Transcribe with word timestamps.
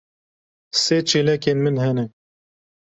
Sê 0.81 0.97
çêlekên 1.09 1.57
min 1.63 1.75
hene. 1.83 2.05